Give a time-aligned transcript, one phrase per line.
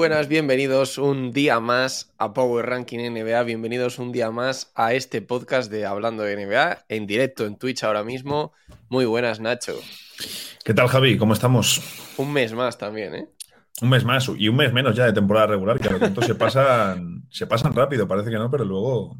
[0.00, 5.20] Buenas, bienvenidos un día más a Power Ranking NBA, bienvenidos un día más a este
[5.20, 8.54] podcast de Hablando de NBA en directo en Twitch ahora mismo.
[8.88, 9.78] Muy buenas, Nacho.
[10.64, 11.18] ¿Qué tal, Javi?
[11.18, 11.82] ¿Cómo estamos?
[12.16, 13.28] Un mes más también, ¿eh?
[13.82, 16.22] Un mes más y un mes menos ya de temporada regular, que a lo tonto
[16.22, 19.18] se pasan, se pasan rápido, parece que no, pero luego.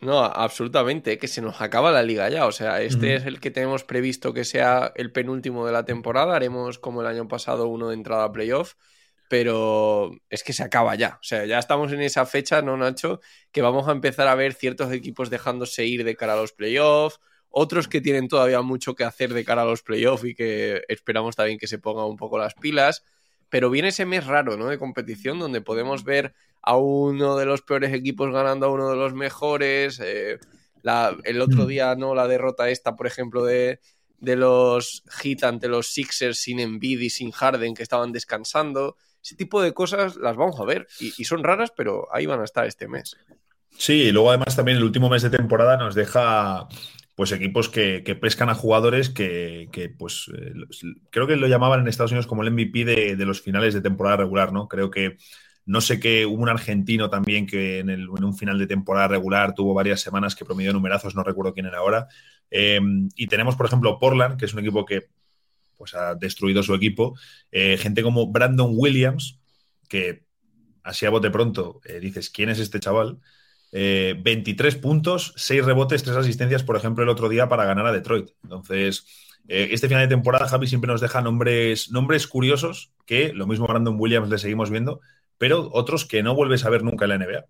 [0.00, 2.46] No, absolutamente, que se nos acaba la liga ya.
[2.46, 6.34] O sea, este es el que tenemos previsto que sea el penúltimo de la temporada.
[6.34, 8.72] Haremos como el año pasado uno de entrada a playoff,
[9.32, 11.16] pero es que se acaba ya.
[11.18, 13.18] O sea, ya estamos en esa fecha, ¿no, Nacho?
[13.50, 17.18] Que vamos a empezar a ver ciertos equipos dejándose ir de cara a los playoffs,
[17.48, 21.34] otros que tienen todavía mucho que hacer de cara a los playoffs y que esperamos
[21.34, 23.04] también que se pongan un poco las pilas.
[23.48, 24.66] Pero viene ese mes raro, ¿no?
[24.66, 28.96] De competición donde podemos ver a uno de los peores equipos ganando a uno de
[28.96, 29.98] los mejores.
[30.04, 30.40] eh,
[30.82, 32.14] la- el otro día, ¿no?
[32.14, 33.80] La derrota esta, por ejemplo, de,
[34.18, 38.98] de los Heat ante los Sixers sin Embiid y sin Harden que estaban descansando.
[39.22, 40.86] Ese tipo de cosas las vamos a ver.
[41.00, 43.16] Y, son raras, pero ahí van a estar este mes.
[43.70, 46.68] Sí, y luego además también el último mes de temporada nos deja
[47.14, 50.52] pues equipos que, que pescan a jugadores que, que, pues eh,
[51.10, 53.80] creo que lo llamaban en Estados Unidos como el MVP de, de los finales de
[53.82, 54.66] temporada regular, ¿no?
[54.66, 55.18] Creo que
[55.64, 59.08] no sé que hubo un argentino también que en, el- en un final de temporada
[59.08, 62.08] regular tuvo varias semanas que promedió numerazos, no recuerdo quién era ahora.
[62.50, 62.80] Eh,
[63.14, 65.08] y tenemos, por ejemplo, Portland, que es un equipo que
[65.82, 67.18] pues ha destruido su equipo.
[67.50, 69.40] Eh, gente como Brandon Williams,
[69.88, 70.22] que
[70.84, 73.18] así a bote pronto eh, dices, ¿quién es este chaval?
[73.72, 77.90] Eh, 23 puntos, 6 rebotes, 3 asistencias, por ejemplo, el otro día para ganar a
[77.90, 78.30] Detroit.
[78.44, 79.06] Entonces,
[79.48, 83.66] eh, este final de temporada, Javi siempre nos deja nombres, nombres curiosos que lo mismo
[83.66, 85.00] Brandon Williams le seguimos viendo,
[85.36, 87.44] pero otros que no vuelves a ver nunca en la NBA.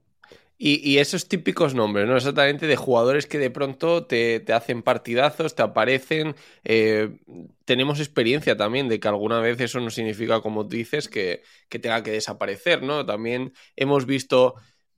[0.65, 2.17] Y, esos típicos nombres, ¿no?
[2.17, 6.37] Exactamente de jugadores que de pronto te, te hacen partidazos, te aparecen.
[6.63, 7.19] eh,
[7.65, 11.81] tenemos experiencia también de que alguna vez eso no significa, como tú dices, que, que
[11.81, 13.05] tenga que desaparecer, ¿no?
[13.05, 14.55] También hemos visto,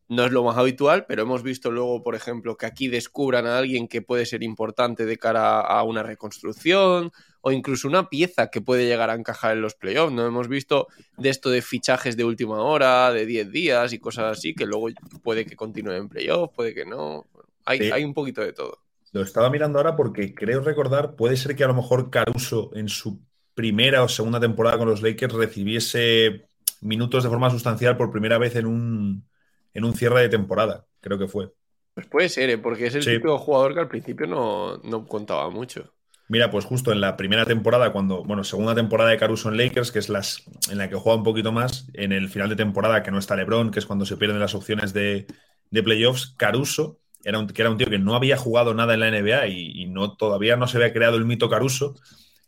[0.09, 3.59] no es lo más habitual, pero hemos visto luego, por ejemplo, que aquí descubran a
[3.59, 7.11] alguien que puede ser importante de cara a una reconstrucción
[7.41, 10.27] o incluso una pieza que puede llegar a encajar en los playoffs, ¿no?
[10.27, 14.55] Hemos visto de esto de fichajes de última hora, de 10 días y cosas así,
[14.55, 14.89] que luego
[15.23, 17.27] puede que continúe en playoff, puede que no.
[17.67, 17.91] Hay, Sí.
[17.91, 18.79] hay un poquito de todo.
[19.13, 22.89] Lo estaba mirando ahora porque creo recordar, puede ser que a lo mejor Caruso en
[22.89, 23.21] su
[23.55, 26.47] primera o segunda temporada con los Lakers recibiese
[26.81, 29.25] minutos de forma sustancial por primera vez en un,
[29.75, 31.53] en un cierre de temporada, creo que fue.
[31.95, 32.59] Pues puede ser, ¿eh?
[32.59, 33.11] porque es el Sí.
[33.11, 35.93] típico jugador que al principio no, no contaba mucho.
[36.27, 39.93] Mira, pues justo en la primera temporada, cuando, bueno, segunda temporada de Caruso en Lakers,
[39.93, 43.03] que es las en la que juega un poquito más, en el final de temporada
[43.03, 45.27] que no está LeBron, que es cuando se pierden las opciones de,
[45.71, 49.01] de playoffs, Caruso era un, que era un tío que no había jugado nada en
[49.01, 51.95] la NBA y, y no, todavía no se había creado el mito Caruso.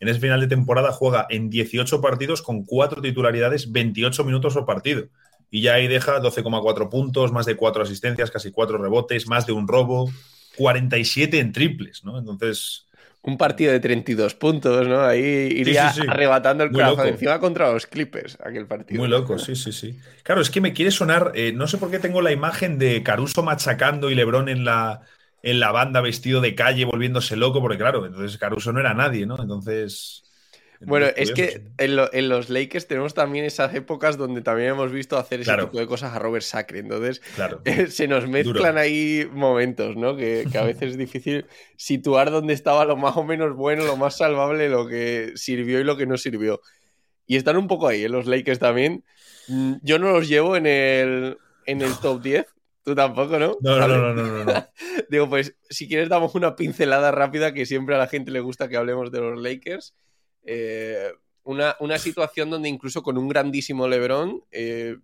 [0.01, 4.67] En ese final de temporada juega en 18 partidos con 4 titularidades, 28 minutos por
[4.67, 5.09] partido.
[5.51, 9.53] Y ya ahí deja 12,4 puntos, más de 4 asistencias, casi 4 rebotes, más de
[9.53, 10.13] un robo,
[10.57, 12.19] 47 en triples, ¿no?
[12.19, 12.89] Entonces,
[13.23, 15.03] Un partido de 32 puntos, ¿no?
[15.05, 16.03] Ahí iría sí, sí.
[16.07, 17.09] arrebatando el Muy corazón loco.
[17.09, 19.03] encima contra los Clippers, aquel partido.
[19.03, 19.99] Muy loco, sí, sí, sí.
[20.23, 23.03] Claro, es que me quiere sonar, eh, no sé por qué tengo la imagen de
[23.03, 25.03] Caruso machacando y Lebrón en la,
[25.43, 29.27] en la banda vestido de calle volviéndose loco, porque claro, entonces Caruso no era nadie,
[29.27, 29.41] ¿no?
[29.41, 30.23] Entonces,
[30.81, 34.93] Bueno, es que en, lo- en los Lakers tenemos también esas épocas donde también hemos
[34.93, 35.67] visto hacer ese Claro.
[35.67, 36.81] tipo de cosas a Robert Sacre.
[36.81, 37.21] Entonces.
[37.35, 37.63] Claro.
[37.89, 40.17] se nos mezclan ahí momentos, ¿no?
[40.17, 41.47] Que, que a veces es difícil
[41.77, 45.85] situar dónde estaba lo más o menos bueno, lo más salvable, lo que sirvió y
[45.85, 46.61] lo que no sirvió.
[47.27, 49.05] Y están un poco ahí, en los Lakers también.
[49.49, 52.47] Mm, Yo no los llevo en el, en el top 10.
[52.85, 53.57] Tú tampoco, ¿no?
[53.63, 54.67] No, no, no, no, no.
[55.11, 58.69] Digo, pues si quieres damos una pincelada rápida que siempre a la gente le gusta
[58.69, 59.95] que hablemos de los Lakers.
[60.47, 61.13] Eh,
[61.43, 64.97] una, una situación donde incluso con un grandísimo LeBron eh,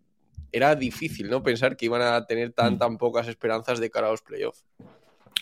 [0.51, 1.43] era difícil, ¿no?
[1.43, 2.79] Pensar que iban a tener tan, Mm.
[2.79, 4.65] tan pocas esperanzas de cara a los playoffs.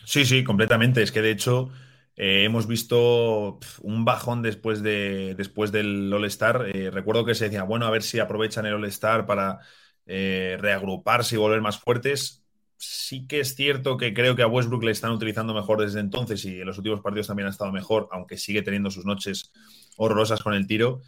[0.05, 1.02] Sí, sí, completamente.
[1.02, 1.70] Es que de hecho
[2.17, 6.70] eh, hemos visto pf, un bajón después, de, después del All-Star.
[6.75, 9.61] Eh, recuerdo que se decía, bueno, a ver si aprovechan el All-Star para
[10.06, 12.44] eh, reagruparse y volver más fuertes.
[12.76, 16.44] Sí que es cierto que creo que a Westbrook le están utilizando mejor desde entonces
[16.44, 19.53] y en los últimos partidos también ha estado mejor, aunque sigue teniendo sus noches
[20.00, 21.02] horrorosas con el tiro.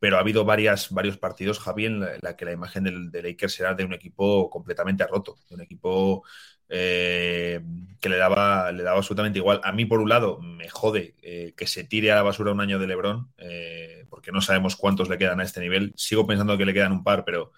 [0.00, 3.52] Pero ha habido varias, varios partidos, Javi, en la, que la imagen del, de Lakers
[3.52, 6.22] será de un equipo completamente roto, de un equipo
[6.68, 7.60] eh,
[8.00, 9.60] que le daba, le daba absolutamente igual.
[9.64, 12.60] A mí, por un lado, me jode eh, que se tire a la basura un
[12.60, 15.92] año de Lebron, eh, porque no sabemos cuántos le quedan a este nivel.
[15.96, 17.52] Sigo pensando que le quedan un par, pero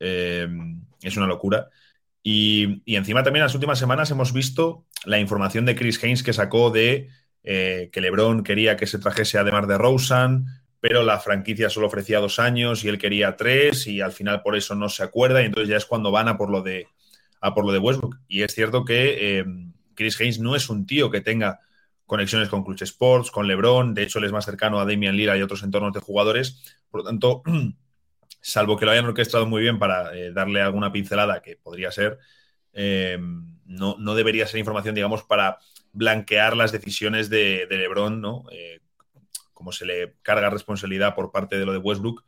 [0.00, 1.68] es una locura.
[2.22, 6.22] Y, y encima también en las últimas semanas hemos visto la información de Chris Haynes
[6.22, 7.08] que sacó de
[7.50, 10.44] eh, que LeBron quería que se trajese además de Rosen,
[10.80, 14.54] pero la franquicia solo ofrecía dos años y él quería tres y al final por
[14.54, 16.88] eso no se acuerda y entonces ya es cuando van a por lo de,
[17.40, 18.18] a por lo de Westbrook.
[18.28, 19.46] Y es cierto que eh,
[19.94, 21.60] Chris Haynes no es un tío que tenga
[22.04, 25.38] conexiones con Clutch Sports, con LeBron, de hecho él es más cercano a Damian Lillard
[25.38, 27.42] y otros entornos de jugadores, por lo tanto,
[28.42, 32.18] salvo que lo hayan orquestado muy bien para eh, darle alguna pincelada, que podría ser,
[33.64, 35.58] no, no, debería ser información, digamos, para
[35.92, 38.44] blanquear las decisiones de, de LeBron, ¿no?
[38.52, 38.80] Eh,
[39.52, 42.24] como se le carga responsabilidad por parte de lo de Westbrook.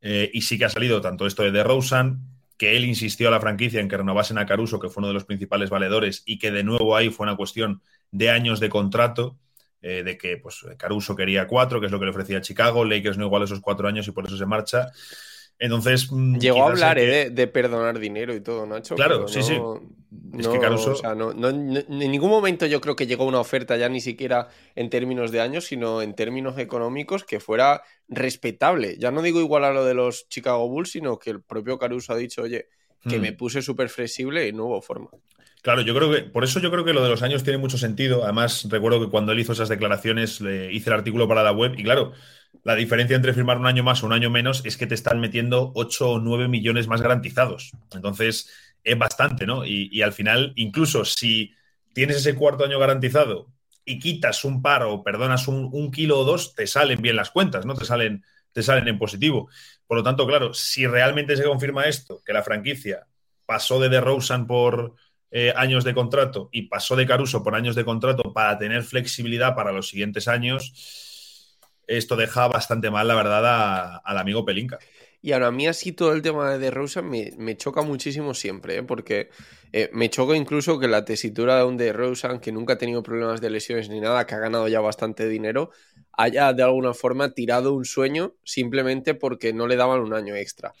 [0.00, 2.20] Eh, y sí que ha salido tanto esto de DeRozan,
[2.56, 5.14] que él insistió a la franquicia en que renovasen a Caruso, que fue uno de
[5.14, 9.36] los principales valedores, y que de nuevo ahí fue una cuestión de años de contrato,
[9.80, 13.18] eh, de que pues, Caruso quería cuatro, que es lo que le ofrecía Chicago, Lakers
[13.18, 14.88] no igual esos cuatro años y por eso se marcha.
[15.58, 16.10] Entonces.
[16.10, 17.02] mm, Llegó a hablar que...
[17.04, 18.94] eh, de, de, perdonar dinero y todo, Nacho.
[18.94, 19.86] Claro, sí, no, sí.
[20.32, 20.92] No, es que Caruso.
[20.92, 24.00] O sea, no, no, en ningún momento yo creo que llegó una oferta ya ni
[24.00, 28.96] siquiera en términos de años, sino en términos económicos que fuera respetable.
[28.98, 32.12] Ya no digo igual a lo de los Chicago Bulls, sino que el propio Caruso
[32.12, 32.68] ha dicho, oye,
[33.06, 33.20] que Hmm.
[33.20, 35.10] me puse súper flexible y no hubo forma.
[35.62, 37.78] Claro, yo creo que por eso yo creo que lo de los años tiene mucho
[37.78, 38.24] sentido.
[38.24, 41.74] Además, recuerdo que cuando él hizo esas declaraciones, le hice el artículo para la web
[41.78, 42.12] y claro,
[42.64, 45.20] la diferencia entre firmar un año más o un año menos es que te están
[45.20, 47.76] metiendo 8 o 9 millones más garantizados.
[47.92, 48.50] Entonces,
[48.84, 49.64] es bastante, ¿no?
[49.64, 51.54] Y, al final, incluso si
[51.92, 53.48] tienes ese cuarto año garantizado
[53.84, 57.30] y quitas un par o perdonas un, un kilo o dos, te salen bien las
[57.30, 57.74] cuentas, ¿no?
[57.74, 59.48] Te salen, te salen en positivo.
[59.86, 63.06] Por lo tanto, claro, si realmente se confirma esto, que la franquicia
[63.46, 64.94] pasó de DeRozan por
[65.30, 69.54] eh, años de contrato y pasó de Caruso por años de contrato para tener flexibilidad
[69.54, 74.78] para los siguientes años, esto deja bastante mal, la verdad, a, al amigo Pelinka.
[75.22, 78.78] Y ahora a mí así todo el tema de DeRozan me, me choca muchísimo siempre,
[78.78, 78.82] ¿eh?
[78.82, 79.30] porque
[79.72, 83.40] eh, me choca incluso que la tesitura de un DeRozan, que nunca ha tenido problemas
[83.40, 85.70] de lesiones ni nada, que ha ganado ya bastante dinero,
[86.12, 90.74] haya de alguna forma tirado un sueño simplemente porque no le daban un año extra.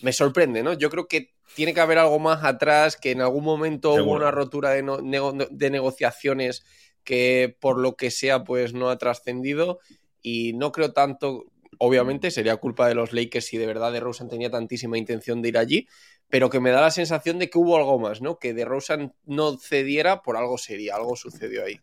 [0.00, 0.74] Me sorprende, ¿no?
[0.74, 4.04] Yo creo que tiene que haber algo más atrás, que en algún momento Seguro.
[4.12, 6.64] hubo una rotura de, no, nego, de negociaciones
[7.02, 9.80] que por lo que sea pues no ha trascendido
[10.22, 11.46] y no creo tanto
[11.78, 15.58] obviamente sería culpa de los Lakers si de verdad DeRozan tenía tantísima intención de ir
[15.58, 15.88] allí,
[16.28, 18.38] pero que me da la sensación de que hubo algo más, ¿no?
[18.38, 21.80] Que DeRozan no cediera por algo sería, algo sucedió ahí.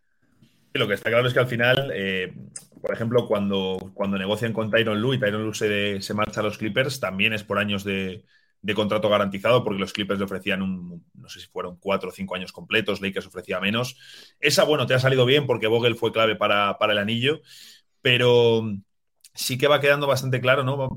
[0.74, 2.34] Lo que está claro es que al final, eh,
[2.82, 6.44] por ejemplo, cuando, cuando negocian con Tyron Lue y Tyron Lue se, se, marcha a
[6.44, 8.26] los Clippers, también es por años de,
[8.62, 12.12] de, contrato garantizado, porque los Clippers le ofrecían un, no sé si fueron cuatro o
[12.12, 13.98] cinco años completos, Lakers ofrecía menos.
[14.42, 17.40] Esa, bueno, te ha salido bien porque Vogel fue clave para, para el anillo,
[18.02, 18.62] pero
[19.36, 20.90] sí que va quedando bastante claro, ¿no?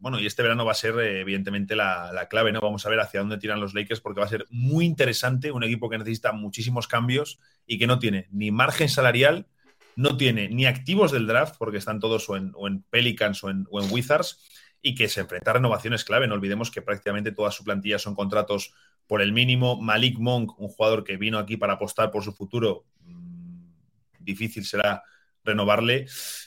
[0.00, 2.60] Bueno, y este verano va a ser, eh, evidentemente, la, la, clave, ¿no?
[2.60, 5.64] Vamos a ver hacia dónde tiran los Lakers, porque va a ser muy interesante, un
[5.64, 9.46] equipo que necesita muchísimos cambios y que no tiene ni margen salarial,
[9.96, 13.82] no tiene ni activos del draft, porque están todos o en, Pelicans o en, o
[13.82, 14.40] en, Wizards,
[14.80, 16.28] y que se enfrenta a renovaciones clave.
[16.28, 18.72] No olvidemos que prácticamente toda su plantilla son contratos
[19.08, 19.80] por el mínimo.
[19.80, 23.64] Malik Monk, un jugador que vino aquí para apostar por su futuro, mmm,
[24.20, 25.02] difícil será
[25.44, 26.06] renovarle.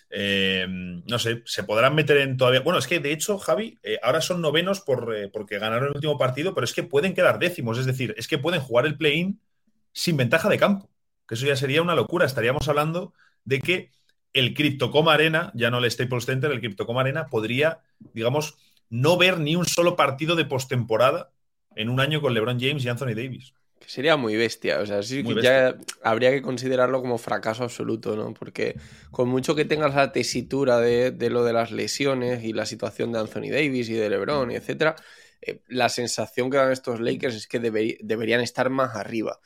[0.09, 2.61] Eh, no sé, se podrán meter en todavía.
[2.61, 5.95] Bueno, es que de hecho, Javi, eh, ahora son novenos por, eh, porque ganaron el
[5.95, 8.97] último partido, pero es que pueden quedar décimos, es decir, es que pueden jugar el
[8.97, 9.39] play-in
[9.93, 10.89] sin ventaja de campo,
[11.27, 12.25] que eso ya sería una locura.
[12.25, 13.13] Estaríamos hablando
[13.45, 13.91] de que
[14.33, 17.81] el Cryptocom Arena, ya no el Staples Center, el Cryptocom Arena podría,
[18.13, 18.57] digamos,
[18.89, 21.31] no ver ni un solo partido de postemporada
[21.75, 23.53] en un año con LeBron James y Anthony Davis.
[23.81, 27.63] Que sería muy bestia, o sea, sí Muy que ya habría que considerarlo como fracaso
[27.63, 28.31] absoluto, ¿no?
[28.33, 28.75] Porque
[29.09, 33.11] con mucho que tengas la tesitura de, de lo de las lesiones y la situación
[33.11, 34.95] de Anthony Davis y de LeBron, etcétera,
[35.41, 39.39] eh, la sensación que dan estos Lakers es que deberían estar más arriba.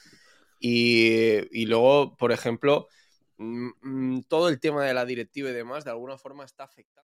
[0.59, 2.89] Y, y luego, por ejemplo,
[3.37, 7.14] mm, mm, todo el tema de la directiva y demás, de alguna forma está afectando.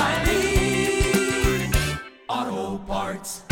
[2.91, 3.50] Parts.